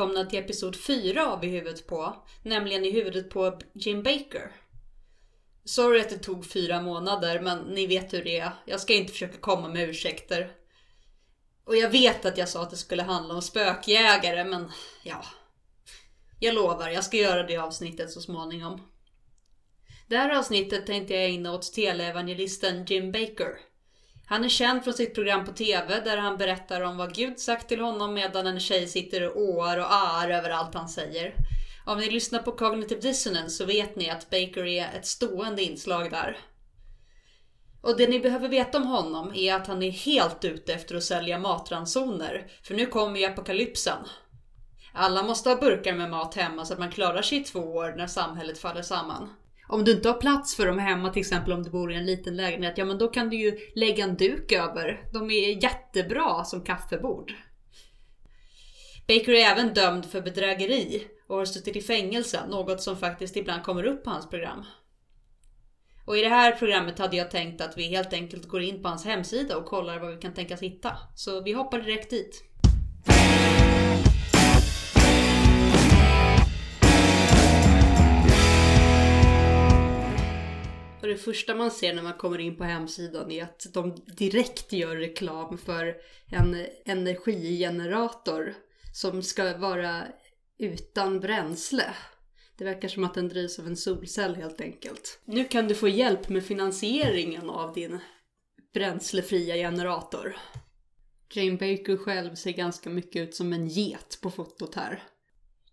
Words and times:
Välkomna 0.00 0.24
till 0.24 0.38
episod 0.38 0.76
4 0.76 1.32
av 1.32 1.44
I 1.44 1.48
huvudet 1.48 1.86
på, 1.86 2.16
nämligen 2.42 2.84
I 2.84 2.90
huvudet 2.90 3.30
på 3.30 3.58
Jim 3.74 4.02
Baker. 4.02 4.52
Sorry 5.64 6.00
att 6.00 6.10
det 6.10 6.18
tog 6.18 6.50
fyra 6.50 6.82
månader, 6.82 7.40
men 7.40 7.58
ni 7.58 7.86
vet 7.86 8.12
hur 8.12 8.24
det 8.24 8.38
är. 8.38 8.52
Jag 8.66 8.80
ska 8.80 8.94
inte 8.94 9.12
försöka 9.12 9.38
komma 9.38 9.68
med 9.68 9.88
ursäkter. 9.88 10.52
Och 11.64 11.76
jag 11.76 11.90
vet 11.90 12.24
att 12.24 12.38
jag 12.38 12.48
sa 12.48 12.62
att 12.62 12.70
det 12.70 12.76
skulle 12.76 13.02
handla 13.02 13.34
om 13.34 13.42
spökjägare, 13.42 14.44
men 14.44 14.70
ja. 15.04 15.24
Jag 16.38 16.54
lovar, 16.54 16.88
jag 16.88 17.04
ska 17.04 17.16
göra 17.16 17.42
det 17.42 17.56
avsnittet 17.56 18.10
så 18.10 18.20
småningom. 18.20 18.82
Det 20.08 20.16
här 20.16 20.38
avsnittet 20.38 20.86
tänkte 20.86 21.14
jag 21.14 21.24
ägna 21.24 21.52
åt 21.52 21.72
teleevangelisten 21.72 22.84
Jim 22.84 23.12
Baker. 23.12 23.69
Han 24.30 24.44
är 24.44 24.48
känd 24.48 24.84
från 24.84 24.94
sitt 24.94 25.14
program 25.14 25.44
på 25.44 25.52
TV 25.52 26.00
där 26.00 26.16
han 26.16 26.36
berättar 26.36 26.80
om 26.80 26.96
vad 26.96 27.14
Gud 27.14 27.38
sagt 27.38 27.68
till 27.68 27.80
honom 27.80 28.14
medan 28.14 28.46
en 28.46 28.60
tjej 28.60 28.86
sitter 28.86 29.28
och 29.28 29.42
åar 29.42 29.76
och 29.76 29.92
ar 29.92 30.30
över 30.30 30.50
allt 30.50 30.74
han 30.74 30.88
säger. 30.88 31.34
Om 31.86 31.98
ni 31.98 32.10
lyssnar 32.10 32.38
på 32.38 32.52
Cognitive 32.52 33.00
Dissonance 33.00 33.50
så 33.50 33.64
vet 33.64 33.96
ni 33.96 34.10
att 34.10 34.30
Baker 34.30 34.66
är 34.66 34.98
ett 34.98 35.06
stående 35.06 35.62
inslag 35.62 36.10
där. 36.10 36.38
Och 37.82 37.96
det 37.96 38.08
ni 38.08 38.20
behöver 38.20 38.48
veta 38.48 38.78
om 38.78 38.86
honom 38.86 39.32
är 39.34 39.54
att 39.54 39.66
han 39.66 39.82
är 39.82 39.90
helt 39.90 40.44
ute 40.44 40.74
efter 40.74 40.94
att 40.96 41.04
sälja 41.04 41.38
matransoner, 41.38 42.46
för 42.62 42.74
nu 42.74 42.86
kommer 42.86 43.20
ju 43.20 43.26
apokalypsen. 43.26 43.98
Alla 44.92 45.22
måste 45.22 45.48
ha 45.48 45.56
burkar 45.56 45.94
med 45.94 46.10
mat 46.10 46.34
hemma 46.34 46.64
så 46.64 46.72
att 46.72 46.78
man 46.78 46.90
klarar 46.90 47.22
sig 47.22 47.38
i 47.38 47.44
två 47.44 47.60
år 47.60 47.94
när 47.96 48.06
samhället 48.06 48.58
faller 48.58 48.82
samman. 48.82 49.28
Om 49.72 49.84
du 49.84 49.92
inte 49.92 50.08
har 50.08 50.20
plats 50.20 50.56
för 50.56 50.66
dem 50.66 50.78
hemma, 50.78 51.12
till 51.12 51.20
exempel 51.20 51.52
om 51.52 51.62
du 51.62 51.70
bor 51.70 51.92
i 51.92 51.96
en 51.96 52.06
liten 52.06 52.36
lägenhet, 52.36 52.78
ja 52.78 52.84
men 52.84 52.98
då 52.98 53.08
kan 53.08 53.30
du 53.30 53.36
ju 53.36 53.58
lägga 53.74 54.04
en 54.04 54.16
duk 54.16 54.52
över. 54.52 55.08
De 55.12 55.30
är 55.30 55.62
jättebra 55.64 56.44
som 56.44 56.64
kaffebord. 56.64 57.32
Baker 59.08 59.32
är 59.32 59.50
även 59.52 59.74
dömd 59.74 60.06
för 60.06 60.20
bedrägeri 60.20 61.06
och 61.28 61.36
har 61.36 61.44
suttit 61.44 61.76
i 61.76 61.80
fängelse, 61.80 62.40
något 62.48 62.82
som 62.82 62.96
faktiskt 62.96 63.36
ibland 63.36 63.62
kommer 63.62 63.84
upp 63.84 64.04
på 64.04 64.10
hans 64.10 64.30
program. 64.30 64.64
Och 66.06 66.18
i 66.18 66.22
det 66.22 66.28
här 66.28 66.52
programmet 66.52 66.98
hade 66.98 67.16
jag 67.16 67.30
tänkt 67.30 67.60
att 67.60 67.78
vi 67.78 67.88
helt 67.88 68.12
enkelt 68.12 68.48
går 68.48 68.62
in 68.62 68.82
på 68.82 68.88
hans 68.88 69.04
hemsida 69.04 69.56
och 69.56 69.66
kollar 69.66 70.00
vad 70.00 70.14
vi 70.14 70.20
kan 70.20 70.34
tänkas 70.34 70.62
hitta. 70.62 70.96
Så 71.14 71.42
vi 71.42 71.52
hoppar 71.52 71.78
direkt 71.78 72.10
dit. 72.10 72.44
Och 81.00 81.08
det 81.08 81.16
första 81.16 81.54
man 81.54 81.70
ser 81.70 81.94
när 81.94 82.02
man 82.02 82.12
kommer 82.12 82.38
in 82.38 82.56
på 82.56 82.64
hemsidan 82.64 83.30
är 83.30 83.42
att 83.42 83.66
de 83.72 83.94
direkt 84.16 84.72
gör 84.72 84.96
reklam 84.96 85.58
för 85.58 85.96
en 86.26 86.66
energigenerator 86.84 88.54
som 88.94 89.22
ska 89.22 89.56
vara 89.56 90.06
utan 90.58 91.20
bränsle. 91.20 91.84
Det 92.56 92.64
verkar 92.64 92.88
som 92.88 93.04
att 93.04 93.14
den 93.14 93.28
drivs 93.28 93.58
av 93.58 93.66
en 93.66 93.76
solcell 93.76 94.34
helt 94.34 94.60
enkelt. 94.60 95.20
Nu 95.24 95.44
kan 95.44 95.68
du 95.68 95.74
få 95.74 95.88
hjälp 95.88 96.28
med 96.28 96.44
finansieringen 96.44 97.50
av 97.50 97.74
din 97.74 97.98
bränslefria 98.74 99.54
generator. 99.54 100.36
Jane 101.34 101.52
Baker 101.52 101.96
själv 101.96 102.34
ser 102.34 102.50
ganska 102.50 102.90
mycket 102.90 103.22
ut 103.22 103.34
som 103.34 103.52
en 103.52 103.68
get 103.68 104.18
på 104.22 104.30
fotot 104.30 104.74
här. 104.74 105.02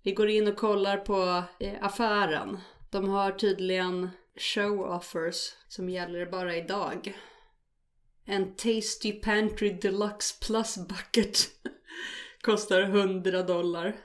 Vi 0.03 0.11
går 0.11 0.29
in 0.29 0.47
och 0.47 0.55
kollar 0.55 0.97
på 0.97 1.43
eh, 1.59 1.73
affären. 1.81 2.57
De 2.91 3.09
har 3.09 3.31
tydligen 3.31 4.09
show 4.37 4.81
offers 4.81 5.53
som 5.67 5.89
gäller 5.89 6.25
bara 6.25 6.55
idag. 6.55 7.17
En 8.25 8.55
Tasty 8.55 9.11
Pantry 9.11 9.69
Deluxe 9.69 10.35
Plus 10.45 10.77
Bucket 10.77 11.37
kostar 12.41 12.81
100 12.81 13.43
dollar. 13.43 13.95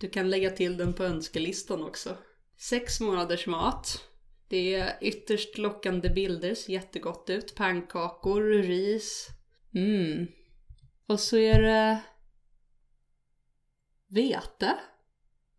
Du 0.00 0.08
kan 0.08 0.30
lägga 0.30 0.50
till 0.50 0.76
den 0.76 0.92
på 0.92 1.04
önskelistan 1.04 1.82
också. 1.82 2.16
Sex 2.56 3.00
månaders 3.00 3.46
mat. 3.46 4.04
Det 4.48 4.74
är 4.74 4.98
ytterst 5.00 5.58
lockande 5.58 6.10
bilder, 6.10 6.54
ser 6.54 6.72
jättegott 6.72 7.30
ut. 7.30 7.54
Pannkakor, 7.54 8.42
ris. 8.42 9.28
Mm. 9.74 10.26
Och 11.06 11.20
så 11.20 11.36
är 11.36 11.62
det... 11.62 12.00
Vete? 14.08 14.78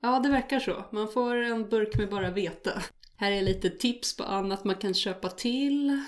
Ja, 0.02 0.20
det 0.20 0.30
verkar 0.30 0.60
så. 0.60 0.86
Man 0.92 1.12
får 1.12 1.36
en 1.36 1.70
burk 1.70 1.98
med 1.98 2.10
bara 2.10 2.32
vete. 2.32 2.82
Här 3.22 3.32
är 3.32 3.42
lite 3.42 3.70
tips 3.70 4.18
på 4.18 4.24
annat 4.24 4.64
man 4.64 4.76
kan 4.76 4.94
köpa 4.94 5.30
till. 5.30 6.02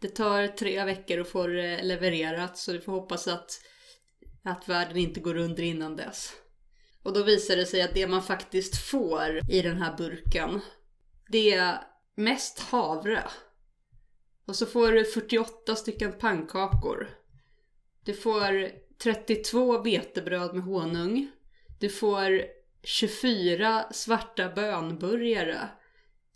Det 0.00 0.08
tar 0.08 0.46
tre 0.46 0.84
veckor 0.84 1.20
att 1.20 1.28
få 1.28 1.46
det 1.46 1.82
levererat 1.82 2.58
så 2.58 2.72
vi 2.72 2.80
får 2.80 2.92
hoppas 2.92 3.28
att, 3.28 3.60
att 4.44 4.68
världen 4.68 4.96
inte 4.96 5.20
går 5.20 5.36
under 5.36 5.62
innan 5.62 5.96
dess. 5.96 6.32
Och 7.02 7.12
då 7.12 7.22
visar 7.22 7.56
det 7.56 7.66
sig 7.66 7.82
att 7.82 7.94
det 7.94 8.06
man 8.06 8.22
faktiskt 8.22 8.76
får 8.76 9.40
i 9.50 9.62
den 9.62 9.82
här 9.82 9.96
burken 9.96 10.60
det 11.28 11.54
är 11.54 11.78
mest 12.14 12.60
havre. 12.60 13.24
Och 14.46 14.56
så 14.56 14.66
får 14.66 14.92
du 14.92 15.04
48 15.04 15.76
stycken 15.76 16.12
pannkakor. 16.12 17.08
Du 18.04 18.14
får 18.14 18.70
32 19.02 19.82
vetebröd 19.82 20.54
med 20.54 20.64
honung. 20.64 21.30
Du 21.80 21.88
får 21.88 22.42
24 22.82 23.92
svarta 23.92 24.48
bönburgare 24.48 25.68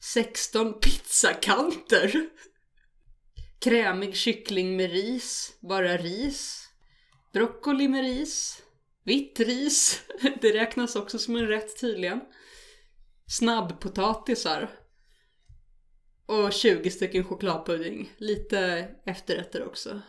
16 0.01 0.81
pizzakanter. 0.81 2.29
Krämig 3.59 4.17
kyckling 4.17 4.77
med 4.77 4.91
ris, 4.91 5.57
bara 5.61 5.97
ris. 5.97 6.69
Broccoli 7.33 7.89
med 7.89 8.01
ris. 8.01 8.63
Vitt 9.05 9.41
ris, 9.41 10.03
det 10.41 10.53
räknas 10.53 10.97
också 10.97 11.19
som 11.19 11.37
en 11.37 11.47
rätt 11.47 11.81
tydligen. 11.81 12.21
Snabbpotatisar. 13.29 14.71
Och 16.27 16.53
20 16.53 16.91
stycken 16.91 17.25
chokladpudding. 17.25 18.13
Lite 18.17 18.89
efterrätter 19.07 19.67
också. 19.67 20.01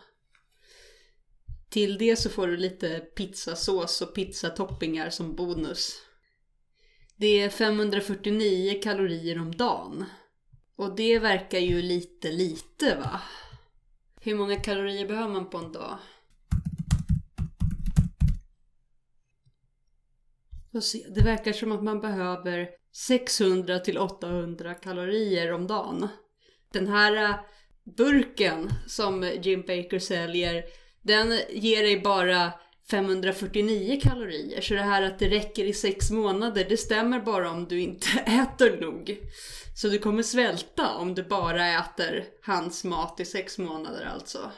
Till 1.70 1.98
det 1.98 2.16
så 2.16 2.30
får 2.30 2.46
du 2.46 2.56
lite 2.56 2.98
pizzasås 2.98 4.02
och 4.02 4.14
pizzatoppingar 4.14 5.10
som 5.10 5.36
bonus. 5.36 6.02
Det 7.22 7.40
är 7.40 7.50
549 7.50 8.80
kalorier 8.82 9.40
om 9.40 9.56
dagen. 9.56 10.04
Och 10.76 10.96
det 10.96 11.18
verkar 11.18 11.58
ju 11.58 11.82
lite 11.82 12.32
lite 12.32 12.96
va? 12.96 13.20
Hur 14.20 14.34
många 14.34 14.56
kalorier 14.56 15.08
behöver 15.08 15.32
man 15.32 15.50
på 15.50 15.58
en 15.58 15.72
dag? 15.72 15.98
det 21.14 21.24
verkar 21.24 21.52
som 21.52 21.72
att 21.72 21.82
man 21.82 22.00
behöver 22.00 22.68
600 22.92 23.78
till 23.78 23.98
800 23.98 24.74
kalorier 24.74 25.52
om 25.52 25.66
dagen. 25.66 26.08
Den 26.72 26.88
här 26.88 27.30
äh, 27.30 27.36
burken 27.96 28.70
som 28.86 29.30
Jim 29.42 29.60
Baker 29.60 29.98
säljer, 29.98 30.64
den 31.02 31.38
ger 31.50 31.82
dig 31.82 32.00
bara 32.00 32.52
549 32.92 34.00
kalorier. 34.02 34.60
Så 34.60 34.74
det 34.74 34.82
här 34.82 35.02
att 35.02 35.18
det 35.18 35.28
räcker 35.28 35.64
i 35.64 35.72
sex 35.72 36.10
månader, 36.10 36.66
det 36.68 36.76
stämmer 36.76 37.20
bara 37.20 37.50
om 37.50 37.68
du 37.68 37.80
inte 37.80 38.08
äter 38.26 38.80
nog. 38.80 39.20
Så 39.76 39.88
du 39.88 39.98
kommer 39.98 40.22
svälta 40.22 40.94
om 40.94 41.14
du 41.14 41.22
bara 41.22 41.68
äter 41.68 42.24
hans 42.42 42.84
mat 42.84 43.20
i 43.20 43.24
sex 43.24 43.58
månader 43.58 44.04
alltså. 44.04 44.52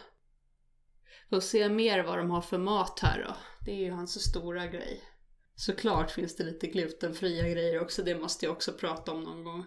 Får 1.31 1.41
se 1.41 1.69
mer 1.69 2.03
vad 2.03 2.19
de 2.19 2.31
har 2.31 2.41
för 2.41 2.59
mat 2.59 3.01
här 3.01 3.25
då. 3.29 3.37
Det 3.65 3.71
är 3.71 3.85
ju 3.85 3.91
hans 3.91 4.31
stora 4.31 4.67
grej. 4.67 5.03
Såklart 5.57 6.11
finns 6.11 6.37
det 6.37 6.45
lite 6.45 6.67
glutenfria 6.67 7.49
grejer 7.49 7.81
också, 7.81 8.03
det 8.03 8.15
måste 8.15 8.47
jag 8.47 8.53
också 8.53 8.73
prata 8.73 9.13
om 9.13 9.23
någon 9.23 9.45
gång. 9.45 9.67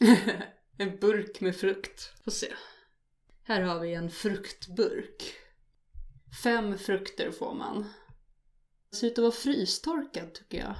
en 0.78 0.98
burk 0.98 1.40
med 1.40 1.56
frukt. 1.56 2.12
Får 2.24 2.30
se. 2.30 2.52
Här 3.42 3.60
har 3.60 3.80
vi 3.80 3.94
en 3.94 4.10
fruktburk. 4.10 5.34
Fem 6.42 6.78
frukter 6.78 7.30
får 7.30 7.54
man. 7.54 7.86
Det 8.90 8.96
ser 8.96 9.06
ut 9.06 9.12
att 9.12 9.22
vara 9.22 9.32
frystorkad 9.32 10.34
tycker 10.34 10.58
jag. 10.58 10.74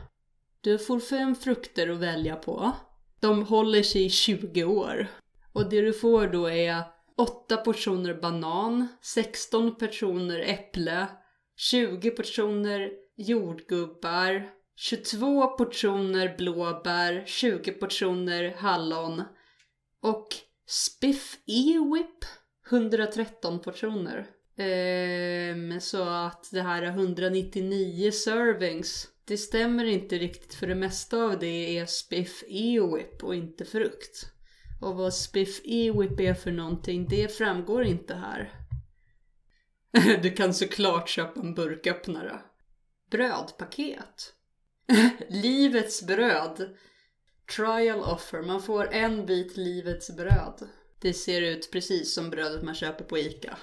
Du 0.60 0.78
får 0.78 1.00
fem 1.00 1.34
frukter 1.34 1.88
att 1.88 1.98
välja 1.98 2.36
på. 2.36 2.72
De 3.20 3.42
håller 3.42 3.82
sig 3.82 4.04
i 4.04 4.10
20 4.10 4.64
år. 4.64 5.06
Och 5.52 5.70
det 5.70 5.80
du 5.80 5.92
får 5.92 6.26
då 6.26 6.50
är 6.50 6.82
8 7.16 7.56
portioner 7.56 8.14
banan, 8.14 8.88
16 9.02 9.74
portioner 9.74 10.40
äpple, 10.40 11.06
20 11.56 12.10
portioner 12.10 12.90
jordgubbar, 13.16 14.50
22 14.76 15.46
portioner 15.46 16.34
blåbär, 16.38 17.24
20 17.26 17.72
portioner 17.72 18.54
hallon 18.58 19.22
och 20.02 20.28
Spiff 20.66 21.38
E-Whip 21.46 22.24
113 22.70 23.60
portioner. 23.60 24.26
Um, 24.60 25.80
så 25.80 26.02
att 26.02 26.50
det 26.52 26.62
här 26.62 26.82
199 26.82 28.10
servings, 28.10 29.08
det 29.24 29.36
stämmer 29.36 29.84
inte 29.84 30.18
riktigt 30.18 30.54
för 30.54 30.66
det 30.66 30.74
mesta 30.74 31.16
av 31.16 31.38
det 31.38 31.78
är 31.78 31.86
Spiff 31.86 32.44
E-Whip 32.48 33.24
och 33.24 33.34
inte 33.34 33.64
frukt. 33.64 34.32
Och 34.80 34.96
vad 34.96 35.14
Spiff 35.14 35.60
E-Whip 35.64 36.20
är 36.20 36.34
för 36.34 36.52
någonting, 36.52 37.08
det 37.08 37.36
framgår 37.36 37.84
inte 37.84 38.14
här. 38.14 38.52
du 40.22 40.30
kan 40.30 40.54
såklart 40.54 41.08
köpa 41.08 41.40
en 41.40 41.54
burköppnare. 41.54 42.40
brödpaket. 43.10 44.34
livets 45.28 46.06
bröd. 46.06 46.76
Trial 47.56 48.00
offer. 48.00 48.42
Man 48.42 48.62
får 48.62 48.92
en 48.92 49.26
bit 49.26 49.56
livets 49.56 50.16
bröd. 50.16 50.68
Det 51.00 51.14
ser 51.14 51.42
ut 51.42 51.72
precis 51.72 52.14
som 52.14 52.30
brödet 52.30 52.62
man 52.62 52.74
köper 52.74 53.04
på 53.04 53.18
ICA. 53.18 53.58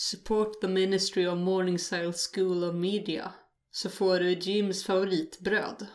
Support 0.00 0.60
the 0.60 0.68
Ministry 0.68 1.26
of 1.26 1.38
Morningside 1.38 2.14
School 2.16 2.64
of 2.64 2.74
Media. 2.74 3.32
Så 3.70 3.90
får 3.90 4.18
du 4.18 4.32
Jims 4.32 4.84
favoritbröd. 4.84 5.86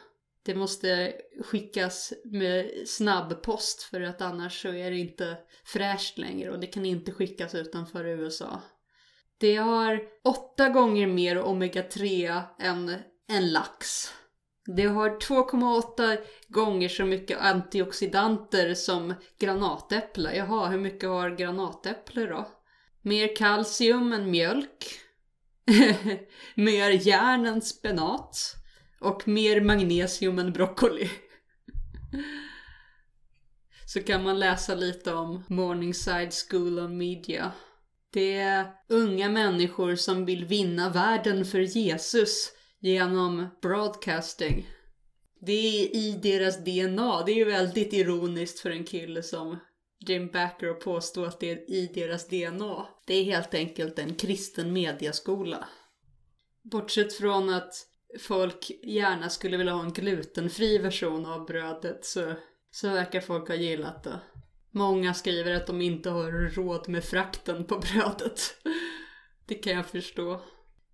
Det 0.44 0.56
måste 0.56 1.14
skickas 1.46 2.14
med 2.26 2.72
snabbpost 2.88 3.84
för 3.84 4.02
att 4.02 4.22
annars 4.22 4.62
så 4.62 4.68
är 4.68 4.92
det 4.92 4.98
inte 4.98 5.38
fräscht 5.64 6.18
längre 6.18 6.52
och 6.52 6.60
det 6.60 6.68
kan 6.68 6.86
inte 6.86 7.12
skickas 7.12 7.56
utanför 7.56 8.06
USA. 8.06 8.62
Det 9.38 9.56
har 9.56 10.02
åtta 10.24 10.70
gånger 10.70 11.08
mer 11.08 11.38
omega-3 11.38 12.42
än 12.60 12.96
en 13.28 13.52
lax. 13.52 14.12
Det 14.66 14.86
har 14.86 15.10
2,8 15.10 16.18
gånger 16.48 16.90
så 16.90 17.06
mycket 17.06 17.40
antioxidanter 17.40 18.74
som 18.74 19.14
granatäpple. 19.40 20.36
Jaha, 20.36 20.68
hur 20.68 20.80
mycket 20.80 21.10
har 21.10 21.30
granatäpple 21.30 22.26
då? 22.26 22.48
Mer 23.06 23.36
kalcium 23.36 24.14
än 24.14 24.32
mjölk. 24.32 25.00
mer 26.56 27.08
järn 27.08 27.46
än 27.46 27.62
spenat. 27.62 28.56
Och 29.00 29.28
mer 29.28 29.62
magnesium 29.62 30.40
än 30.40 30.54
broccoli. 30.54 31.10
Så 33.86 34.04
kan 34.04 34.24
man 34.24 34.40
läsa 34.40 34.76
lite 34.76 35.14
om 35.14 35.44
Morningside 35.48 36.32
School 36.50 36.80
of 36.80 36.92
Media. 36.92 37.52
Det 38.14 38.34
är 38.34 38.68
unga 38.90 39.30
människor 39.30 39.96
som 39.96 40.26
vill 40.26 40.46
vinna 40.46 40.90
världen 40.90 41.46
för 41.46 41.60
Jesus 41.60 42.52
genom 42.80 43.48
broadcasting. 43.62 44.68
Det 45.42 45.52
är 45.52 45.96
i 45.96 46.20
deras 46.24 46.58
DNA. 46.58 47.24
Det 47.26 47.32
är 47.32 47.36
ju 47.36 47.46
väldigt 47.46 47.94
ironiskt 47.94 48.60
för 48.60 48.70
en 48.70 48.84
kille 48.84 49.24
som 49.24 49.60
Jim 50.06 50.28
Backer 50.28 50.68
att 50.68 50.80
påstå 50.80 51.26
att 51.26 51.40
det 51.40 51.52
är 51.52 51.72
i 51.72 51.92
deras 51.94 52.28
DNA. 52.28 52.88
Det 53.06 53.14
är 53.14 53.24
helt 53.24 53.54
enkelt 53.54 54.00
en 54.00 54.16
kristen 54.16 54.74
mediaskola. 54.74 55.68
Bortsett 56.62 57.14
från 57.14 57.50
att 57.50 57.74
folk 58.20 58.72
gärna 58.84 59.30
skulle 59.30 59.58
vilja 59.58 59.74
ha 59.74 59.84
en 59.84 59.94
glutenfri 59.94 60.78
version 60.78 61.26
av 61.26 61.46
brödet 61.46 62.06
så, 62.06 62.34
så 62.72 62.90
verkar 62.90 63.22
folk 63.22 63.48
ha 63.48 63.56
gillat 63.56 64.04
det. 64.04 64.20
Många 64.72 65.14
skriver 65.14 65.54
att 65.54 65.68
de 65.68 65.82
inte 65.82 66.10
har 66.10 66.32
råd 66.32 66.90
med 66.90 67.04
frakten 67.04 67.66
på 67.66 67.78
brödet. 67.80 68.42
Det 69.48 69.56
kan 69.56 69.74
jag 69.74 69.86
förstå. 69.86 70.42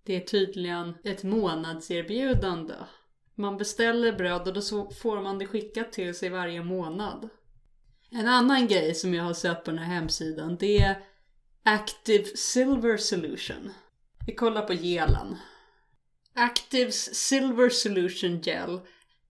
Det 0.04 0.16
är 0.16 0.20
tydligen 0.20 0.94
ett 1.04 1.22
månadserbjudande. 1.22 2.74
Man 3.34 3.56
beställer 3.56 4.12
bröd 4.12 4.48
och 4.48 4.54
då 4.54 4.90
får 4.90 5.20
man 5.20 5.38
det 5.38 5.46
skickat 5.46 5.92
till 5.92 6.14
sig 6.14 6.28
varje 6.28 6.62
månad. 6.62 7.28
En 8.14 8.28
annan 8.28 8.68
grej 8.68 8.94
som 8.94 9.14
jag 9.14 9.24
har 9.24 9.34
sett 9.34 9.64
på 9.64 9.70
den 9.70 9.80
här 9.80 9.94
hemsidan 9.94 10.56
det 10.60 10.78
är 10.78 10.96
Active 11.64 12.24
Silver 12.24 12.96
Solution. 12.96 13.72
Vi 14.26 14.34
kollar 14.34 14.62
på 14.62 14.72
gelen. 14.72 15.36
Actives 16.34 17.14
Silver 17.14 17.68
Solution 17.68 18.40
Gel 18.40 18.80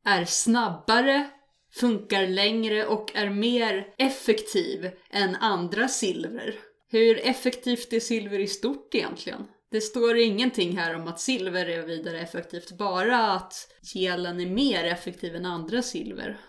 är 0.04 0.24
snabbare, 0.24 1.30
funkar 1.74 2.26
längre 2.26 2.86
och 2.86 3.16
är 3.16 3.30
mer 3.30 3.94
effektiv 3.98 4.90
än 5.10 5.36
andra 5.36 5.88
silver. 5.88 6.54
Hur 6.88 7.26
effektivt 7.26 7.92
är 7.92 8.00
silver 8.00 8.38
i 8.38 8.46
stort 8.46 8.94
egentligen? 8.94 9.46
Det 9.70 9.80
står 9.80 10.16
ingenting 10.16 10.76
här 10.76 10.94
om 10.94 11.08
att 11.08 11.20
silver 11.20 11.66
är 11.66 11.82
vidare 11.82 12.20
effektivt, 12.20 12.72
bara 12.78 13.32
att 13.32 13.54
gelen 13.94 14.40
är 14.40 14.46
mer 14.46 14.84
effektiv 14.84 15.36
än 15.36 15.46
andra 15.46 15.82
silver. 15.82 16.40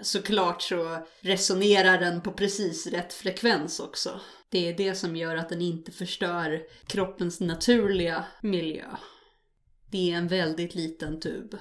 Såklart 0.00 0.62
så 0.62 1.06
resonerar 1.20 2.00
den 2.00 2.20
på 2.20 2.32
precis 2.32 2.86
rätt 2.86 3.12
frekvens 3.12 3.80
också. 3.80 4.20
Det 4.48 4.68
är 4.68 4.76
det 4.76 4.94
som 4.94 5.16
gör 5.16 5.36
att 5.36 5.48
den 5.48 5.60
inte 5.60 5.92
förstör 5.92 6.62
kroppens 6.86 7.40
naturliga 7.40 8.26
miljö. 8.42 8.86
Det 9.90 10.12
är 10.12 10.16
en 10.16 10.28
väldigt 10.28 10.74
liten 10.74 11.20
tub. 11.20 11.58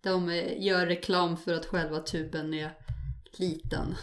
De 0.00 0.28
eh, 0.28 0.62
gör 0.62 0.86
reklam 0.86 1.36
för 1.36 1.54
att 1.54 1.66
själva 1.66 2.00
tuben 2.00 2.54
är 2.54 2.76
liten. 3.32 3.94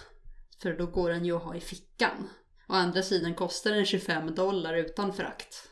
För 0.62 0.74
då 0.74 0.86
går 0.86 1.10
den 1.10 1.26
ju 1.26 1.36
att 1.36 1.44
ha 1.44 1.56
i 1.56 1.62
fickan. 1.62 2.30
Å 2.68 2.74
andra 2.74 3.04
sidan 3.04 3.36
kostar 3.36 3.72
den 3.72 3.86
25 3.86 4.36
dollar 4.36 4.74
utan 4.74 5.14
frakt. 5.14 5.70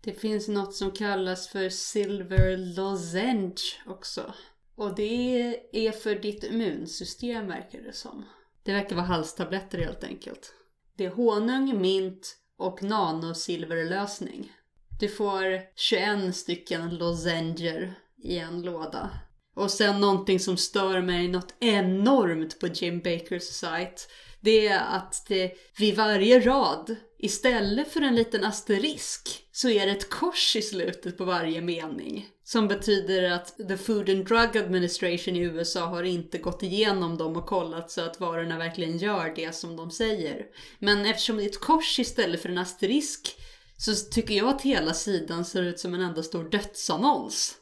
Det 0.00 0.12
finns 0.12 0.48
något 0.48 0.74
som 0.74 0.90
kallas 0.90 1.48
för 1.48 1.68
Silver 1.68 2.56
Lozenge 2.56 3.62
också. 3.86 4.34
Och 4.76 4.94
det 4.94 5.60
är 5.72 5.92
för 5.92 6.14
ditt 6.14 6.44
immunsystem 6.44 7.48
verkar 7.48 7.80
det 7.80 7.92
som. 7.92 8.24
Det 8.62 8.72
verkar 8.72 8.96
vara 8.96 9.06
halstabletter 9.06 9.78
helt 9.78 10.04
enkelt. 10.04 10.54
Det 10.96 11.04
är 11.04 11.10
honung, 11.10 11.80
mint 11.80 12.36
och 12.56 12.82
nanosilverlösning. 12.82 14.52
Du 15.00 15.08
får 15.08 15.60
21 15.74 16.36
stycken 16.36 16.96
lozenger 16.96 17.94
i 18.16 18.38
en 18.38 18.62
låda. 18.62 19.10
Och 19.54 19.70
sen 19.70 20.00
någonting 20.00 20.40
som 20.40 20.56
stör 20.56 21.00
mig 21.00 21.28
något 21.28 21.54
enormt 21.60 22.60
på 22.60 22.66
Jim 22.66 23.00
Bakers 23.00 23.42
sajt. 23.42 24.08
Det 24.46 24.66
är 24.66 24.96
att 24.96 25.24
det 25.28 25.52
vid 25.78 25.96
varje 25.96 26.40
rad, 26.40 26.96
istället 27.18 27.92
för 27.92 28.00
en 28.00 28.14
liten 28.14 28.44
asterisk, 28.44 29.46
så 29.52 29.68
är 29.68 29.86
det 29.86 29.92
ett 29.92 30.10
kors 30.10 30.56
i 30.56 30.62
slutet 30.62 31.18
på 31.18 31.24
varje 31.24 31.60
mening. 31.60 32.28
Som 32.44 32.68
betyder 32.68 33.30
att 33.30 33.56
the 33.68 33.76
Food 33.76 34.10
and 34.10 34.26
Drug 34.26 34.56
Administration 34.56 35.36
i 35.36 35.40
USA 35.40 35.86
har 35.86 36.02
inte 36.02 36.38
gått 36.38 36.62
igenom 36.62 37.16
dem 37.16 37.36
och 37.36 37.46
kollat 37.46 37.90
så 37.90 38.00
att 38.00 38.20
varorna 38.20 38.58
verkligen 38.58 38.98
gör 38.98 39.32
det 39.36 39.54
som 39.54 39.76
de 39.76 39.90
säger. 39.90 40.46
Men 40.78 41.06
eftersom 41.06 41.36
det 41.36 41.44
är 41.44 41.48
ett 41.48 41.60
kors 41.60 41.98
istället 41.98 42.42
för 42.42 42.48
en 42.48 42.58
asterisk 42.58 43.36
så 43.78 43.94
tycker 43.94 44.34
jag 44.34 44.48
att 44.48 44.62
hela 44.62 44.94
sidan 44.94 45.44
ser 45.44 45.62
ut 45.62 45.80
som 45.80 45.94
en 45.94 46.00
enda 46.00 46.22
stor 46.22 46.44
dödsannons. 46.44 47.56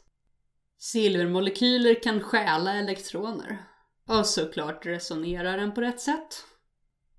Silvermolekyler 0.79 2.03
kan 2.03 2.21
stjäla 2.21 2.73
elektroner. 2.73 3.65
Och 4.09 4.25
såklart 4.25 4.85
resonerar 4.85 5.57
den 5.57 5.73
på 5.73 5.81
rätt 5.81 6.01
sätt. 6.01 6.45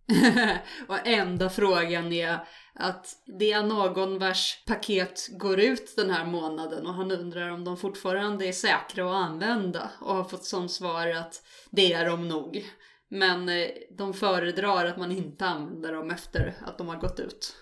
och 0.89 1.07
enda 1.07 1.51
frågan 1.51 2.13
är 2.13 2.39
att 2.75 3.23
det 3.39 3.53
är 3.53 3.63
någon 3.63 4.19
vars 4.19 4.65
paket 4.67 5.29
går 5.31 5.61
ut 5.61 5.97
den 5.97 6.11
här 6.11 6.27
månaden 6.27 6.87
och 6.87 6.95
han 6.95 7.11
undrar 7.11 7.51
om 7.51 7.65
de 7.65 7.77
fortfarande 7.77 8.47
är 8.47 8.53
säkra 8.53 9.11
att 9.11 9.29
använda 9.31 9.91
och 10.01 10.15
har 10.15 10.25
fått 10.25 10.45
som 10.45 10.69
svar 10.69 11.07
att 11.07 11.43
det 11.71 11.93
är 11.93 12.07
de 12.07 12.29
nog. 12.29 12.65
Men 13.09 13.49
eh, 13.49 13.69
de 13.99 14.15
föredrar 14.15 14.87
att 14.87 14.97
man 14.97 15.13
inte 15.13 15.47
använder 15.47 15.93
dem 15.93 16.11
efter 16.11 16.55
att 16.67 16.79
de 16.79 16.89
har 16.89 16.97
gått 16.97 17.21
ut. 17.21 17.57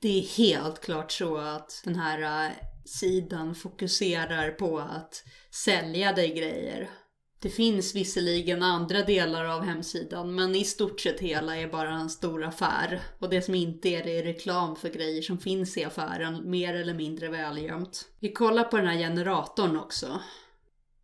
Det 0.00 0.18
är 0.18 0.36
helt 0.38 0.80
klart 0.80 1.12
så 1.12 1.36
att 1.36 1.82
den 1.84 1.94
här 1.94 2.46
eh, 2.46 2.52
sidan 2.84 3.54
fokuserar 3.54 4.50
på 4.50 4.78
att 4.78 5.24
sälja 5.50 6.12
dig 6.12 6.34
grejer. 6.34 6.90
Det 7.40 7.48
finns 7.48 7.94
visserligen 7.94 8.62
andra 8.62 9.02
delar 9.02 9.44
av 9.44 9.62
hemsidan 9.62 10.34
men 10.34 10.54
i 10.54 10.64
stort 10.64 11.00
sett 11.00 11.20
hela 11.20 11.56
är 11.56 11.68
bara 11.68 11.94
en 11.94 12.10
stor 12.10 12.44
affär. 12.44 13.00
Och 13.18 13.28
det 13.28 13.42
som 13.42 13.54
inte 13.54 13.88
är 13.88 14.04
det 14.04 14.18
är 14.18 14.22
reklam 14.22 14.76
för 14.76 14.88
grejer 14.88 15.22
som 15.22 15.38
finns 15.38 15.76
i 15.76 15.84
affären, 15.84 16.50
mer 16.50 16.74
eller 16.74 16.94
mindre 16.94 17.28
välgömt. 17.28 18.08
Vi 18.20 18.32
kollar 18.32 18.64
på 18.64 18.76
den 18.76 18.86
här 18.86 18.98
generatorn 18.98 19.76
också. 19.76 20.20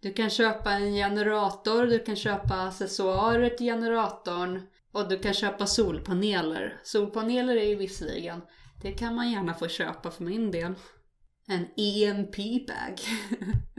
Du 0.00 0.12
kan 0.12 0.30
köpa 0.30 0.70
en 0.70 0.94
generator, 0.94 1.86
du 1.86 1.98
kan 1.98 2.16
köpa 2.16 2.54
accessoarer 2.54 3.50
till 3.50 3.66
generatorn 3.66 4.62
och 4.92 5.08
du 5.08 5.18
kan 5.18 5.34
köpa 5.34 5.66
solpaneler. 5.66 6.80
Solpaneler 6.84 7.56
är 7.56 7.68
ju 7.68 7.76
visserligen 7.76 8.40
det 8.84 8.92
kan 8.92 9.14
man 9.14 9.30
gärna 9.30 9.54
få 9.54 9.68
köpa 9.68 10.10
för 10.10 10.24
min 10.24 10.50
del. 10.50 10.74
En 11.46 11.66
EMP-bag. 11.76 13.00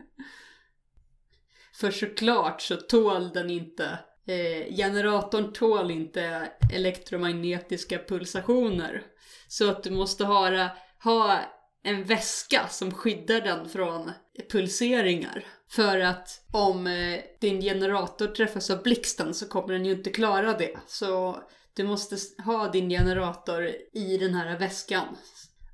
för 1.79 1.91
såklart 1.91 2.61
så 2.61 2.75
tål 2.75 3.29
den 3.33 3.49
inte 3.49 3.99
eh, 4.27 4.75
generatorn 4.75 5.53
tål 5.53 5.91
inte 5.91 6.51
elektromagnetiska 6.73 7.99
pulsationer. 8.07 9.03
Så 9.47 9.69
att 9.69 9.83
du 9.83 9.91
måste 9.91 10.25
ha, 10.25 10.69
ha 11.03 11.39
en 11.83 12.03
väska 12.03 12.67
som 12.69 12.91
skyddar 12.91 13.41
den 13.41 13.69
från 13.69 14.11
pulseringar. 14.51 15.45
För 15.71 15.99
att 15.99 16.45
om 16.51 16.87
eh, 16.87 17.19
din 17.41 17.61
generator 17.61 18.27
träffas 18.27 18.69
av 18.69 18.83
blixten 18.83 19.33
så 19.33 19.47
kommer 19.47 19.73
den 19.73 19.85
ju 19.85 19.91
inte 19.91 20.09
klara 20.09 20.57
det. 20.57 20.77
Så 20.87 21.43
du 21.73 21.83
måste 21.83 22.17
ha 22.45 22.71
din 22.71 22.89
generator 22.89 23.71
i 23.93 24.17
den 24.17 24.33
här 24.33 24.59
väskan. 24.59 25.17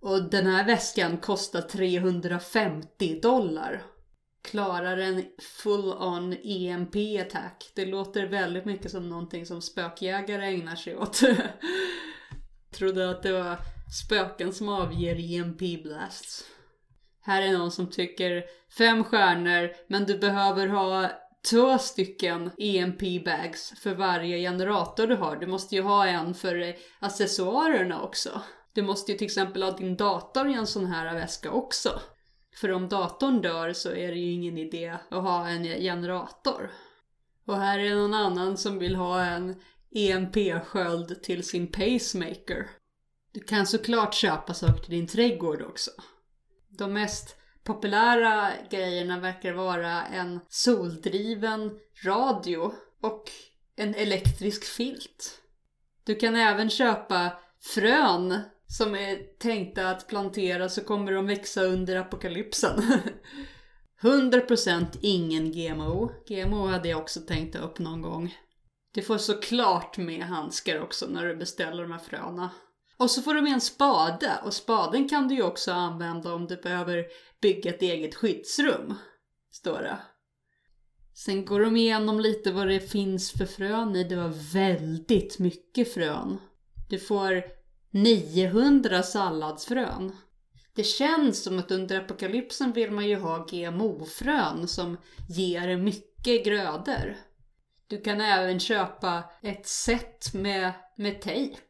Och 0.01 0.29
den 0.29 0.47
här 0.47 0.65
väskan 0.65 1.17
kostar 1.17 1.61
350 1.61 3.19
dollar. 3.21 3.83
Klarar 4.41 4.97
en 4.97 5.25
full-on 5.63 6.37
EMP 6.43 6.95
attack. 7.21 7.71
Det 7.75 7.85
låter 7.85 8.27
väldigt 8.27 8.65
mycket 8.65 8.91
som 8.91 9.09
någonting 9.09 9.45
som 9.45 9.61
spökjägare 9.61 10.45
ägnar 10.45 10.75
sig 10.75 10.97
åt. 10.97 11.21
Trodde 12.75 13.09
att 13.09 13.23
det 13.23 13.31
var 13.31 13.57
spöken 14.05 14.53
som 14.53 14.69
avger 14.69 15.35
EMP 15.35 15.83
blasts. 15.83 16.45
Här 17.21 17.41
är 17.41 17.57
någon 17.57 17.71
som 17.71 17.89
tycker 17.89 18.43
fem 18.77 19.03
stjärnor 19.03 19.71
men 19.87 20.05
du 20.05 20.17
behöver 20.17 20.67
ha 20.67 21.09
två 21.49 21.77
stycken 21.77 22.51
EMP-bags 22.57 23.73
för 23.79 23.93
varje 23.93 24.37
generator 24.37 25.07
du 25.07 25.15
har. 25.15 25.35
Du 25.35 25.47
måste 25.47 25.75
ju 25.75 25.81
ha 25.81 26.07
en 26.07 26.33
för 26.33 26.75
accessoarerna 26.99 28.01
också. 28.01 28.41
Du 28.73 28.81
måste 28.81 29.11
ju 29.11 29.17
till 29.17 29.25
exempel 29.25 29.63
ha 29.63 29.71
din 29.71 29.95
dator 29.95 30.49
i 30.49 30.53
en 30.53 30.67
sån 30.67 30.85
här 30.85 31.13
väska 31.13 31.51
också. 31.51 31.99
För 32.55 32.71
om 32.71 32.89
datorn 32.89 33.41
dör 33.41 33.73
så 33.73 33.89
är 33.89 34.11
det 34.11 34.17
ju 34.17 34.31
ingen 34.31 34.57
idé 34.57 34.97
att 35.09 35.23
ha 35.23 35.47
en 35.47 35.63
generator. 35.63 36.71
Och 37.45 37.57
här 37.57 37.79
är 37.79 37.95
någon 37.95 38.13
annan 38.13 38.57
som 38.57 38.79
vill 38.79 38.95
ha 38.95 39.23
en 39.23 39.55
EMP-sköld 39.91 41.23
till 41.23 41.43
sin 41.43 41.67
pacemaker. 41.67 42.69
Du 43.33 43.39
kan 43.39 43.67
såklart 43.67 44.13
köpa 44.13 44.53
saker 44.53 44.83
till 44.83 44.91
din 44.91 45.07
trädgård 45.07 45.61
också. 45.61 45.91
De 46.69 46.93
mest 46.93 47.35
populära 47.63 48.51
grejerna 48.69 49.19
verkar 49.19 49.53
vara 49.53 50.05
en 50.05 50.39
soldriven 50.49 51.79
radio 52.05 52.71
och 53.01 53.23
en 53.75 53.95
elektrisk 53.95 54.63
filt. 54.63 55.41
Du 56.03 56.15
kan 56.15 56.35
även 56.35 56.69
köpa 56.69 57.31
frön 57.61 58.39
som 58.77 58.95
är 58.95 59.37
tänkta 59.39 59.89
att 59.89 60.07
plantera 60.07 60.69
så 60.69 60.83
kommer 60.83 61.11
de 61.11 61.27
växa 61.27 61.63
under 61.63 61.95
apokalypsen. 61.95 62.81
100% 64.01 64.85
ingen 65.01 65.51
GMO. 65.51 66.11
GMO 66.27 66.67
hade 66.67 66.89
jag 66.89 66.99
också 66.99 67.19
tänkt 67.19 67.53
ta 67.53 67.59
upp 67.59 67.79
någon 67.79 68.01
gång. 68.01 68.35
Du 68.93 69.01
får 69.01 69.17
såklart 69.17 69.97
med 69.97 70.23
handskar 70.23 70.81
också 70.81 71.07
när 71.07 71.25
du 71.25 71.35
beställer 71.35 71.83
de 71.83 71.91
här 71.91 71.99
fröna. 71.99 72.49
Och 72.97 73.11
så 73.11 73.21
får 73.21 73.33
du 73.33 73.41
med 73.41 73.53
en 73.53 73.61
spade 73.61 74.39
och 74.45 74.53
spaden 74.53 75.09
kan 75.09 75.27
du 75.27 75.35
ju 75.35 75.43
också 75.43 75.71
använda 75.71 76.33
om 76.33 76.47
du 76.47 76.55
behöver 76.55 77.05
bygga 77.41 77.69
ett 77.69 77.81
eget 77.81 78.15
skyddsrum. 78.15 78.93
Står 79.51 79.79
det. 79.79 79.97
Sen 81.13 81.45
går 81.45 81.59
de 81.59 81.77
igenom 81.77 82.19
lite 82.19 82.51
vad 82.51 82.67
det 82.67 82.91
finns 82.91 83.31
för 83.31 83.45
frön 83.45 83.95
i. 83.95 84.03
Det 84.03 84.15
var 84.15 84.53
väldigt 84.53 85.39
mycket 85.39 85.93
frön. 85.93 86.37
Du 86.89 86.99
får 86.99 87.60
900 87.91 89.03
salladsfrön. 89.03 90.15
Det 90.75 90.83
känns 90.83 91.43
som 91.43 91.59
att 91.59 91.71
under 91.71 91.99
apokalypsen 91.99 92.71
vill 92.71 92.91
man 92.91 93.07
ju 93.07 93.15
ha 93.15 93.45
GMO-frön 93.45 94.67
som 94.67 94.97
ger 95.29 95.77
mycket 95.77 96.45
grödor. 96.45 97.17
Du 97.87 98.01
kan 98.01 98.21
även 98.21 98.59
köpa 98.59 99.23
ett 99.41 99.67
set 99.67 100.33
med, 100.33 100.73
med 100.97 101.21
tejp. 101.21 101.61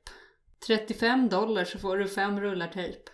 35 0.68 1.30
dollar 1.30 1.66
så 1.66 1.80
får 1.80 1.98
du 1.98 2.08
fem 2.08 2.40
rullar 2.40 2.68
tejp. 2.68 3.12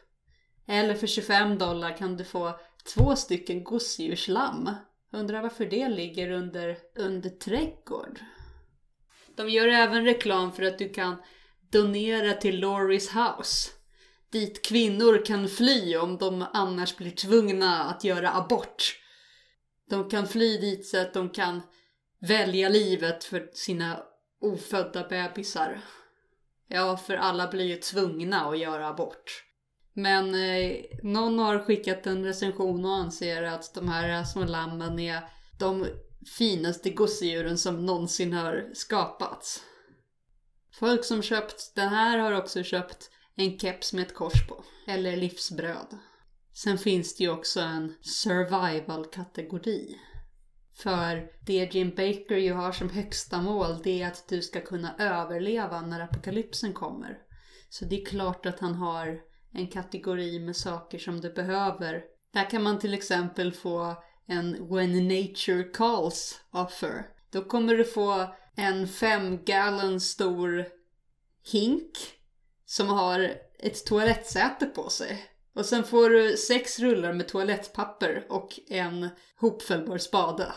Eller 0.67 0.93
för 0.93 1.07
25 1.07 1.57
dollar 1.57 1.97
kan 1.97 2.17
du 2.17 2.23
få 2.23 2.59
två 2.95 3.15
stycken 3.15 3.63
gosedjurslamm. 3.63 4.69
Undrar 5.11 5.41
varför 5.41 5.65
det 5.65 5.89
ligger 5.89 6.31
under, 6.31 6.77
under 6.95 7.29
trädgård. 7.29 8.19
De 9.35 9.49
gör 9.49 9.67
även 9.67 10.05
reklam 10.05 10.51
för 10.51 10.63
att 10.63 10.79
du 10.79 10.89
kan 10.89 11.15
donera 11.71 12.33
till 12.33 12.59
Loris 12.59 13.09
House. 13.09 13.69
Dit 14.31 14.65
kvinnor 14.65 15.25
kan 15.25 15.47
fly 15.47 15.97
om 15.97 16.17
de 16.17 16.45
annars 16.53 16.97
blir 16.97 17.11
tvungna 17.11 17.83
att 17.83 18.03
göra 18.03 18.31
abort. 18.33 18.99
De 19.89 20.09
kan 20.09 20.27
fly 20.27 20.57
dit 20.57 20.87
så 20.87 21.01
att 21.01 21.13
de 21.13 21.29
kan 21.29 21.61
välja 22.19 22.69
livet 22.69 23.23
för 23.23 23.49
sina 23.53 24.03
ofödda 24.41 25.07
bebisar. 25.07 25.81
Ja, 26.67 26.97
för 26.97 27.15
alla 27.15 27.47
blir 27.47 27.65
ju 27.65 27.75
tvungna 27.75 28.45
att 28.45 28.59
göra 28.59 28.87
abort. 28.87 29.43
Men 29.93 30.35
eh, 30.35 30.75
någon 31.03 31.39
har 31.39 31.59
skickat 31.59 32.07
en 32.07 32.23
recension 32.23 32.85
och 32.85 32.95
anser 32.95 33.43
att 33.43 33.73
de 33.73 33.87
här 33.87 34.23
små 34.23 34.45
lammen 34.45 34.99
är 34.99 35.21
de 35.59 35.87
finaste 36.37 36.89
gosedjuren 36.89 37.57
som 37.57 37.85
någonsin 37.85 38.33
har 38.33 38.69
skapats. 38.73 39.63
Folk 40.79 41.05
som 41.05 41.21
köpt 41.21 41.75
den 41.75 41.89
här 41.89 42.17
har 42.17 42.31
också 42.31 42.63
köpt 42.63 43.09
en 43.35 43.59
keps 43.59 43.93
med 43.93 44.05
ett 44.05 44.13
kors 44.13 44.47
på. 44.47 44.63
Eller 44.87 45.17
livsbröd. 45.17 45.97
Sen 46.53 46.77
finns 46.77 47.15
det 47.15 47.23
ju 47.23 47.29
också 47.29 47.59
en 47.59 47.93
survival-kategori. 48.01 49.97
För 50.75 51.29
det 51.45 51.73
Jim 51.73 51.89
Baker 51.89 52.35
ju 52.35 52.53
har 52.53 52.71
som 52.71 52.89
högsta 52.89 53.41
mål 53.41 53.81
det 53.83 54.01
är 54.01 54.07
att 54.07 54.27
du 54.29 54.41
ska 54.41 54.61
kunna 54.61 54.95
överleva 54.99 55.81
när 55.81 55.99
apokalypsen 55.99 56.73
kommer. 56.73 57.17
Så 57.69 57.85
det 57.85 58.01
är 58.01 58.05
klart 58.05 58.45
att 58.45 58.59
han 58.59 58.75
har 58.75 59.19
en 59.53 59.67
kategori 59.67 60.39
med 60.39 60.55
saker 60.55 60.99
som 60.99 61.21
du 61.21 61.33
behöver. 61.33 62.03
Där 62.33 62.49
kan 62.49 62.63
man 62.63 62.79
till 62.79 62.93
exempel 62.93 63.53
få 63.53 63.95
en 64.27 64.69
When 64.69 65.07
Nature 65.07 65.63
Calls 65.63 66.41
offer. 66.51 67.16
Då 67.31 67.41
kommer 67.41 67.75
du 67.75 67.85
få 67.85 68.35
en 68.55 68.87
fem 68.87 69.43
gallon 69.43 70.01
stor 70.01 70.65
hink 71.51 71.91
som 72.65 72.87
har 72.87 73.33
ett 73.59 73.85
toalettsäte 73.85 74.65
på 74.65 74.89
sig. 74.89 75.25
Och 75.53 75.65
sen 75.65 75.83
får 75.83 76.09
du 76.09 76.37
sex 76.37 76.79
rullar 76.79 77.13
med 77.13 77.27
toalettpapper 77.27 78.25
och 78.29 78.59
en 78.67 79.09
hopfällbar 79.39 79.97
spade. 79.97 80.53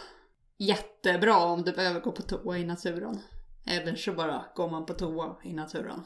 Jättebra 0.58 1.38
om 1.38 1.62
du 1.62 1.72
behöver 1.72 2.00
gå 2.00 2.12
på 2.12 2.22
toa 2.22 2.58
i 2.58 2.64
naturen. 2.64 3.20
Eller 3.66 3.96
så 3.96 4.12
bara 4.12 4.44
går 4.54 4.70
man 4.70 4.86
på 4.86 4.94
toa 4.94 5.36
i 5.44 5.52
naturen. 5.52 6.02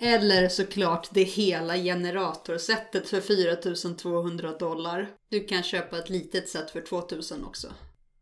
Eller 0.00 0.48
såklart 0.48 1.08
det 1.12 1.22
hela 1.22 1.76
generatorsättet 1.76 3.08
för 3.08 3.20
4200 3.20 4.52
dollar. 4.52 5.10
Du 5.28 5.44
kan 5.44 5.62
köpa 5.62 5.98
ett 5.98 6.10
litet 6.10 6.48
set 6.48 6.70
för 6.70 6.80
2000 6.80 7.44
också. 7.44 7.68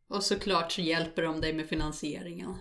Och 0.09 0.23
såklart 0.23 0.73
så 0.73 0.81
hjälper 0.81 1.23
de 1.23 1.41
dig 1.41 1.53
med 1.53 1.69
finansieringen. 1.69 2.55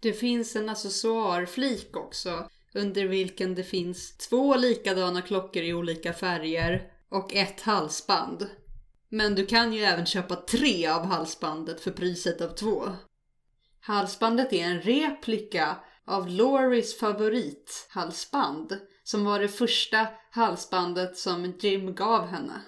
Det 0.00 0.12
finns 0.12 0.56
en 0.56 0.68
accessoarflik 0.68 1.96
också 1.96 2.48
under 2.74 3.04
vilken 3.04 3.54
det 3.54 3.64
finns 3.64 4.16
två 4.16 4.56
likadana 4.56 5.22
klockor 5.22 5.62
i 5.62 5.74
olika 5.74 6.12
färger 6.12 6.92
och 7.10 7.34
ett 7.34 7.60
halsband. 7.60 8.46
Men 9.08 9.34
du 9.34 9.46
kan 9.46 9.72
ju 9.72 9.82
även 9.82 10.06
köpa 10.06 10.36
tre 10.36 10.86
av 10.86 11.04
halsbandet 11.04 11.80
för 11.80 11.90
priset 11.90 12.40
av 12.40 12.48
två. 12.48 12.88
Halsbandet 13.80 14.52
är 14.52 14.64
en 14.64 14.80
replika 14.80 15.76
av 16.06 16.28
Loris 16.28 16.98
favorithalsband 16.98 18.80
som 19.04 19.24
var 19.24 19.40
det 19.40 19.48
första 19.48 20.06
halsbandet 20.30 21.16
som 21.16 21.54
Jim 21.60 21.94
gav 21.94 22.26
henne. 22.26 22.62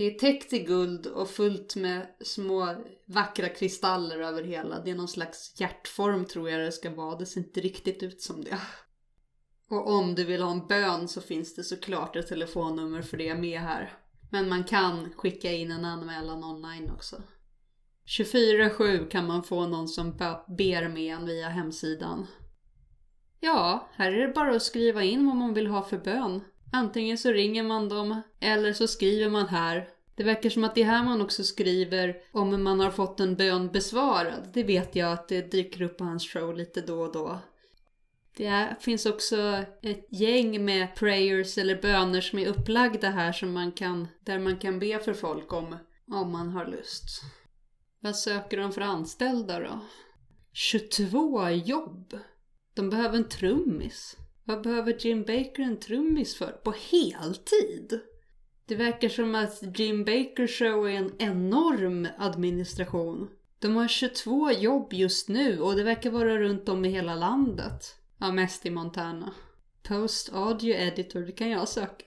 Det 0.00 0.06
är 0.06 0.18
täckt 0.18 0.52
i 0.52 0.58
guld 0.58 1.06
och 1.06 1.30
fullt 1.30 1.76
med 1.76 2.06
små 2.20 2.74
vackra 3.06 3.48
kristaller 3.48 4.18
över 4.18 4.42
hela. 4.42 4.80
Det 4.80 4.90
är 4.90 4.94
någon 4.94 5.08
slags 5.08 5.60
hjärtform 5.60 6.24
tror 6.24 6.50
jag 6.50 6.60
det 6.60 6.72
ska 6.72 6.90
vara. 6.90 7.18
Det 7.18 7.26
ser 7.26 7.40
inte 7.40 7.60
riktigt 7.60 8.02
ut 8.02 8.22
som 8.22 8.44
det. 8.44 8.58
Och 9.70 9.90
om 9.90 10.14
du 10.14 10.24
vill 10.24 10.42
ha 10.42 10.50
en 10.50 10.66
bön 10.66 11.08
så 11.08 11.20
finns 11.20 11.54
det 11.54 11.64
såklart 11.64 12.16
ett 12.16 12.28
telefonnummer 12.28 13.02
för 13.02 13.16
det 13.16 13.34
med 13.34 13.60
här. 13.60 13.92
Men 14.30 14.48
man 14.48 14.64
kan 14.64 15.12
skicka 15.12 15.52
in 15.52 15.70
en 15.70 15.84
anmälan 15.84 16.44
online 16.44 16.90
också. 16.90 17.22
24-7 18.18 19.08
kan 19.08 19.26
man 19.26 19.42
få 19.42 19.66
någon 19.66 19.88
som 19.88 20.16
ber 20.58 20.88
med 20.88 21.14
en 21.14 21.26
via 21.26 21.48
hemsidan. 21.48 22.26
Ja, 23.40 23.88
här 23.92 24.12
är 24.12 24.26
det 24.26 24.34
bara 24.34 24.56
att 24.56 24.62
skriva 24.62 25.02
in 25.02 25.26
vad 25.26 25.36
man 25.36 25.54
vill 25.54 25.66
ha 25.66 25.82
för 25.82 25.98
bön. 25.98 26.40
Antingen 26.72 27.18
så 27.18 27.32
ringer 27.32 27.62
man 27.62 27.88
dem 27.88 28.22
eller 28.40 28.72
så 28.72 28.88
skriver 28.88 29.30
man 29.30 29.48
här. 29.48 29.88
Det 30.14 30.24
verkar 30.24 30.50
som 30.50 30.64
att 30.64 30.74
det 30.74 30.82
är 30.82 30.86
här 30.86 31.04
man 31.04 31.20
också 31.20 31.44
skriver 31.44 32.16
om 32.32 32.62
man 32.64 32.80
har 32.80 32.90
fått 32.90 33.20
en 33.20 33.36
bön 33.36 33.68
besvarad. 33.68 34.50
Det 34.52 34.62
vet 34.62 34.96
jag 34.96 35.12
att 35.12 35.28
det 35.28 35.52
dyker 35.52 35.82
upp 35.82 35.98
på 35.98 36.04
hans 36.04 36.28
show 36.28 36.56
lite 36.56 36.80
då 36.80 37.00
och 37.00 37.12
då. 37.12 37.38
Det 38.36 38.76
finns 38.80 39.06
också 39.06 39.64
ett 39.82 40.06
gäng 40.10 40.64
med 40.64 40.94
prayers 40.94 41.58
eller 41.58 41.82
böner 41.82 42.20
som 42.20 42.38
är 42.38 42.46
upplagda 42.46 43.10
här 43.10 43.32
som 43.32 43.52
man 43.52 43.72
kan, 43.72 44.08
där 44.20 44.38
man 44.38 44.56
kan 44.56 44.78
be 44.78 44.98
för 44.98 45.14
folk 45.14 45.52
om, 45.52 45.76
om 46.12 46.32
man 46.32 46.48
har 46.48 46.66
lust. 46.66 47.22
Vad 48.00 48.16
söker 48.16 48.56
de 48.56 48.72
för 48.72 48.80
anställda 48.80 49.60
då? 49.60 49.80
22 50.52 51.48
jobb! 51.50 52.18
De 52.74 52.90
behöver 52.90 53.16
en 53.16 53.28
trummis. 53.28 54.16
Vad 54.44 54.62
behöver 54.62 54.96
Jim 55.06 55.22
Baker 55.22 55.62
en 55.62 55.80
trummis 55.80 56.36
för? 56.36 56.50
På 56.50 56.74
heltid? 56.90 58.00
Det 58.66 58.74
verkar 58.74 59.08
som 59.08 59.34
att 59.34 59.78
Jim 59.78 60.04
Baker 60.04 60.46
show 60.46 60.88
är 60.88 60.94
en 60.94 61.12
enorm 61.18 62.08
administration. 62.18 63.30
De 63.58 63.76
har 63.76 63.88
22 63.88 64.50
jobb 64.50 64.92
just 64.92 65.28
nu 65.28 65.60
och 65.60 65.76
det 65.76 65.84
verkar 65.84 66.10
vara 66.10 66.38
runt 66.38 66.68
om 66.68 66.84
i 66.84 66.88
hela 66.88 67.14
landet. 67.14 67.96
Ja, 68.18 68.32
mest 68.32 68.66
i 68.66 68.70
Montana. 68.70 69.34
Post 69.82 70.32
Audio 70.32 70.74
Editor, 70.74 71.20
det 71.20 71.32
kan 71.32 71.50
jag 71.50 71.68
söka. 71.68 72.04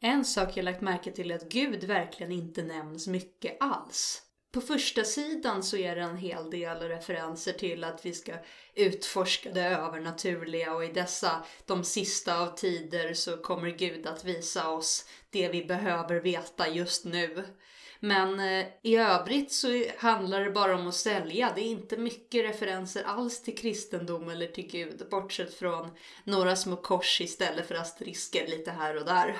En 0.00 0.24
sak 0.24 0.56
jag 0.56 0.64
lagt 0.64 0.80
märke 0.80 1.12
till 1.12 1.30
är 1.30 1.34
att 1.34 1.48
Gud 1.48 1.84
verkligen 1.84 2.32
inte 2.32 2.62
nämns 2.62 3.06
mycket 3.06 3.56
alls 3.60 4.22
på 4.54 4.60
första 4.60 5.04
sidan 5.04 5.62
så 5.62 5.76
är 5.76 5.96
det 5.96 6.02
en 6.02 6.16
hel 6.16 6.50
del 6.50 6.78
referenser 6.78 7.52
till 7.52 7.84
att 7.84 8.06
vi 8.06 8.12
ska 8.12 8.32
utforska 8.74 9.50
det 9.50 9.64
övernaturliga 9.64 10.74
och 10.74 10.84
i 10.84 10.88
dessa, 10.88 11.44
de 11.66 11.84
sista 11.84 12.38
av 12.38 12.56
tider, 12.56 13.14
så 13.14 13.36
kommer 13.36 13.70
Gud 13.70 14.06
att 14.06 14.24
visa 14.24 14.68
oss 14.70 15.08
det 15.30 15.48
vi 15.48 15.64
behöver 15.64 16.20
veta 16.20 16.68
just 16.68 17.04
nu. 17.04 17.44
Men 18.00 18.40
eh, 18.40 18.66
i 18.82 18.96
övrigt 18.96 19.52
så 19.52 19.84
handlar 19.98 20.40
det 20.40 20.50
bara 20.50 20.74
om 20.74 20.88
att 20.88 20.94
sälja. 20.94 21.52
Det 21.54 21.60
är 21.60 21.70
inte 21.70 21.96
mycket 21.96 22.44
referenser 22.44 23.02
alls 23.02 23.42
till 23.42 23.58
kristendom 23.58 24.28
eller 24.28 24.46
till 24.46 24.66
Gud, 24.66 25.06
bortsett 25.10 25.54
från 25.54 25.90
några 26.24 26.56
små 26.56 26.76
kors 26.76 27.20
istället 27.20 27.68
för 27.68 27.74
asterisker 27.74 28.46
lite 28.46 28.70
här 28.70 28.96
och 28.96 29.04
där. 29.04 29.36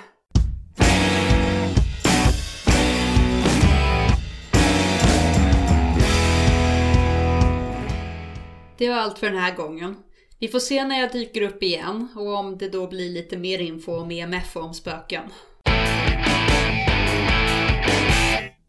Det 8.77 8.89
var 8.89 8.97
allt 8.97 9.19
för 9.19 9.27
den 9.27 9.39
här 9.39 9.57
gången. 9.57 9.97
Vi 10.39 10.49
får 10.49 10.59
se 10.59 10.85
när 10.85 11.01
jag 11.01 11.13
dyker 11.13 11.43
upp 11.43 11.63
igen 11.63 12.09
och 12.17 12.35
om 12.35 12.59
det 12.59 12.69
då 12.69 12.87
blir 12.87 13.11
lite 13.11 13.37
mer 13.37 13.59
info 13.59 13.93
om 13.97 14.11
EMF 14.11 14.57
och 14.57 14.63
om 14.65 14.75
spöken. 14.75 15.23